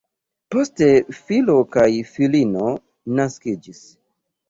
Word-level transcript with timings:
Poste 0.55 0.87
filo 1.19 1.59
kaj 1.77 1.87
filino 2.15 2.75
naskiĝis. 3.23 3.89